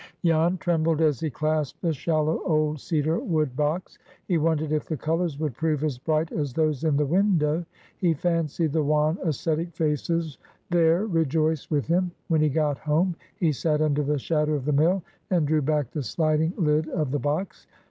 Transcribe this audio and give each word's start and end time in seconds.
Jan 0.25 0.57
trembled 0.57 0.99
as 0.99 1.19
he 1.19 1.29
clasped 1.29 1.79
the 1.83 1.93
shallow 1.93 2.41
old 2.43 2.79
cedar 2.79 3.19
wood 3.19 3.55
box. 3.55 3.99
He 4.27 4.39
wondered 4.39 4.71
if 4.71 4.83
the 4.85 4.97
colors 4.97 5.37
would 5.37 5.53
prove 5.53 5.83
as 5.83 5.99
bright 5.99 6.31
as 6.31 6.53
those 6.55 6.83
in 6.83 6.97
the 6.97 7.05
window. 7.05 7.63
He 7.97 8.15
fancied 8.15 8.71
the 8.73 8.81
wan, 8.81 9.19
ascetic 9.23 9.75
faces 9.75 10.39
there 10.71 11.05
rejoiced 11.05 11.69
with 11.69 11.85
him. 11.85 12.09
When 12.29 12.41
he 12.41 12.49
got 12.49 12.79
home, 12.79 13.15
he 13.35 13.51
sat 13.51 13.79
under 13.79 14.01
the 14.01 14.17
shadow 14.17 14.53
of 14.55 14.65
the 14.65 14.73
mill, 14.73 15.03
and 15.29 15.45
drew 15.47 15.61
back 15.61 15.91
the 15.91 16.01
sliding 16.01 16.53
lid 16.57 16.89
of 16.89 17.11
the 17.11 17.19
box. 17.19 17.67